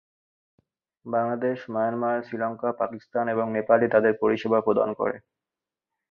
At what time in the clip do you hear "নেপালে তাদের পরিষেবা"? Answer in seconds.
3.55-4.59